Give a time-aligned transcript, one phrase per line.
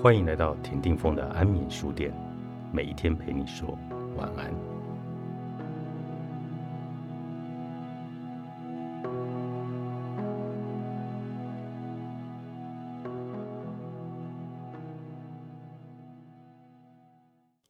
[0.00, 2.12] 欢迎来到田定峰的安眠书店，
[2.72, 3.78] 每一天陪你说
[4.16, 4.52] 晚安。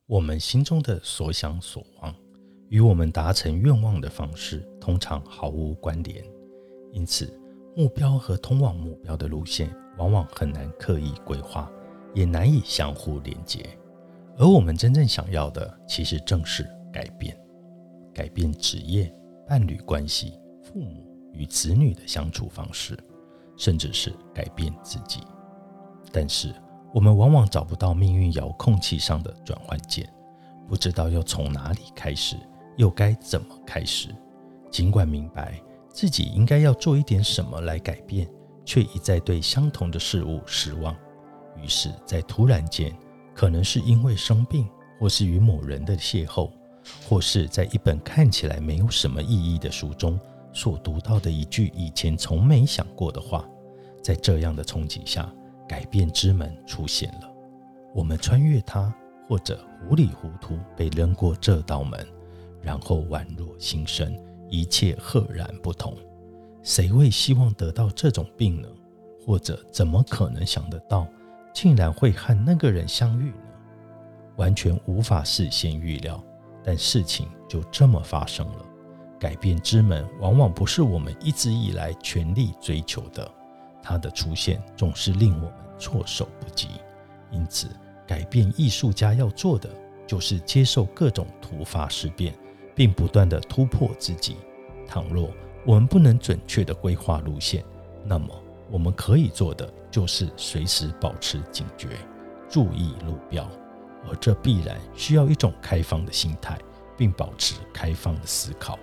[0.07, 2.15] 我们心中的所想所望，
[2.69, 6.25] 与我们达成愿望的方式通常毫无关联，
[6.93, 7.31] 因此
[7.77, 11.71] 目标和通往目标的路线往往很难刻意规划，
[12.15, 13.65] 也难以相互连接。
[14.39, 17.37] 而我们真正想要的，其实正是改变：
[18.15, 19.13] 改变职业、
[19.47, 22.99] 伴侣关系、父母与子女的相处方式，
[23.57, 25.21] 甚至是改变自己。
[26.11, 26.55] 但是，
[26.95, 30.07] 我们往往找不到命运遥控器上的转换键，
[30.69, 32.37] 不知道要从哪里开始，
[32.77, 34.09] 又该怎么开始。
[34.71, 38.27] 尽管明白自己应该要做一点什么来改变，
[38.65, 40.97] 却一再对相同的事物失望。
[41.63, 42.93] 于是，在突然间，
[43.35, 44.69] 可能是因为生病，
[44.99, 46.51] 或是与某人的邂逅，
[47.09, 50.19] 或是在一本看起来没有什么意义的书中
[50.53, 53.49] 所读到的一句以前从没想过的话，
[54.03, 55.33] 在这样的冲击下。
[55.69, 57.33] 改变之门出现了，
[57.95, 58.95] 我们穿越它，
[59.27, 62.07] 或者糊里糊涂被扔过这道门，
[62.61, 64.15] 然后宛若新生，
[64.51, 65.97] 一切赫然不同。
[66.63, 68.69] 谁会希望得到这种病呢？
[69.25, 71.07] 或者怎么可能想得到，
[71.53, 73.37] 竟然会和那个人相遇呢？
[74.37, 76.23] 完全无法事先预料，
[76.65, 78.65] 但事情就这么发生了。
[79.19, 83.31] 改变之门往往不是我们一直以来全力追求的。
[83.83, 86.69] 它的出现总是令我们措手不及，
[87.31, 87.69] 因此，
[88.07, 89.69] 改变艺术家要做的
[90.07, 92.35] 就是接受各种突发事变，
[92.75, 94.37] 并不断的突破自己。
[94.89, 95.31] 倘若
[95.65, 97.65] 我们不能准确的规划路线，
[98.05, 98.29] 那么
[98.73, 101.91] 我们可以做的就是随时保持警觉，
[102.49, 103.49] 注意路标，
[104.09, 106.59] 而这必然需要一种开放的心态，
[106.97, 108.77] 并保持开放的思考。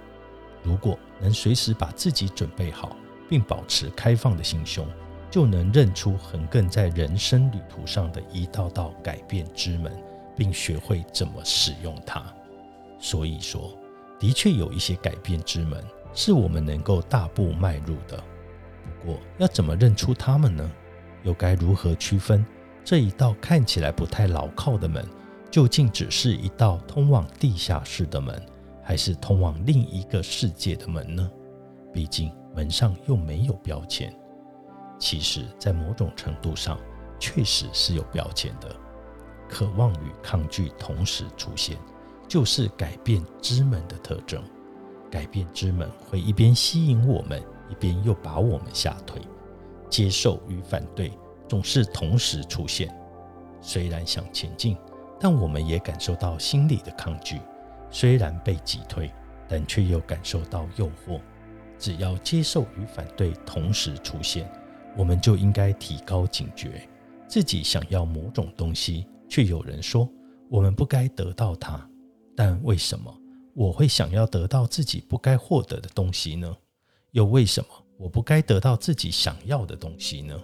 [0.63, 2.95] 如果能随时把自己准备好。
[3.29, 4.87] 并保持开放的心胸，
[5.29, 9.93] 就能认出横亘在人生旅途上的一道道改变之门，
[10.35, 12.23] 并学会怎么使用它。
[12.99, 13.77] 所以说，
[14.19, 15.79] 的确有一些改变之门
[16.11, 18.19] 是我们能够大步迈入的。
[19.01, 20.71] 不过，要怎么认出它们呢？
[21.23, 22.45] 又该如何区分
[22.83, 25.05] 这一道看起来不太牢靠的门，
[25.51, 28.41] 究竟只是一道通往地下室的门，
[28.83, 31.29] 还是通往另一个世界的门呢？
[31.93, 32.31] 毕竟。
[32.55, 34.11] 门上又没有标签，
[34.97, 36.79] 其实，在某种程度上，
[37.19, 38.75] 确实是有标签的。
[39.47, 41.77] 渴望与抗拒同时出现，
[42.27, 44.43] 就是改变之门的特征。
[45.11, 49.21] 改变之门会一边吸引我们，一边又把我们吓退。
[49.89, 51.11] 接受与反对
[51.47, 52.95] 总是同时出现。
[53.61, 54.77] 虽然想前进，
[55.19, 57.39] 但我们也感受到心里的抗拒。
[57.89, 59.11] 虽然被击退，
[59.47, 61.19] 但却又感受到诱惑。
[61.77, 64.49] 只要接受与反对同时出现，
[64.95, 66.87] 我们就应该提高警觉。
[67.27, 70.07] 自己想要某种东西，却有人说
[70.49, 71.89] 我们不该得到它。
[72.35, 73.13] 但为什么
[73.53, 76.55] 我会想要得到自己不该获得的东西呢？
[77.11, 80.39] 又为什么我不该得到自己想要的东西呢？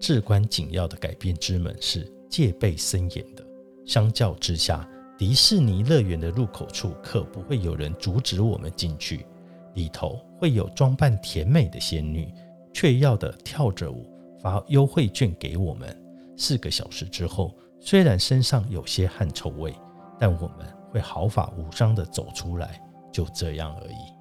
[0.00, 3.44] 至关紧要的改变之门是戒备森严的。
[3.86, 4.88] 相较之下，
[5.18, 9.26] 迪士尼乐园的入口处可不会有人阻止我们进去。
[9.74, 12.32] 里头会有装扮甜美的仙女，
[12.72, 15.96] 却要的跳着舞，发优惠券给我们。
[16.36, 19.74] 四个小时之后，虽然身上有些汗臭味，
[20.18, 22.80] 但我们会毫发无伤地走出来，
[23.12, 24.19] 就这样而已。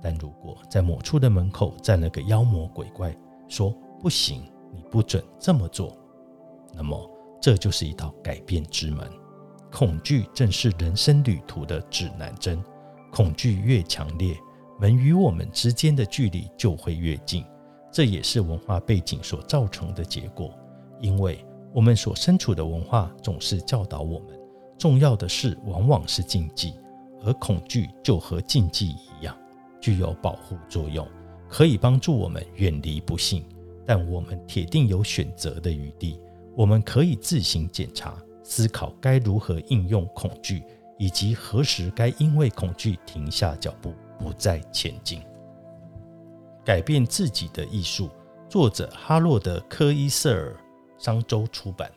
[0.00, 3.16] 但如果在某处的门口站了个妖魔鬼怪，
[3.48, 4.42] 说不行，
[4.72, 5.96] 你不准这么做，
[6.74, 7.10] 那么
[7.40, 9.10] 这就是一道改变之门。
[9.70, 12.62] 恐惧正是人生旅途的指南针，
[13.12, 14.36] 恐惧越强烈。
[14.80, 17.44] 门与我们之间的距离就会越近，
[17.90, 20.54] 这也是文化背景所造成的结果。
[21.00, 21.44] 因为
[21.74, 24.38] 我们所身处的文化总是教导我们，
[24.78, 26.74] 重要的事往往是禁忌，
[27.24, 29.36] 而恐惧就和禁忌一样，
[29.80, 31.06] 具有保护作用，
[31.48, 33.44] 可以帮助我们远离不幸。
[33.86, 36.20] 但我们铁定有选择的余地，
[36.54, 40.62] 我们可以自行检查、思考该如何应用恐惧，
[40.98, 43.92] 以及何时该因为恐惧停下脚步。
[44.18, 45.22] 不再前进，
[46.64, 48.10] 改变自己的艺术。
[48.48, 50.56] 作者：哈洛德·科伊瑟尔，
[50.98, 51.88] 商周出版。